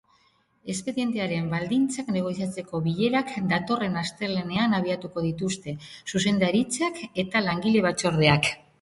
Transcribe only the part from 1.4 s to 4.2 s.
baldintzak negoziatzeko bilerak datorren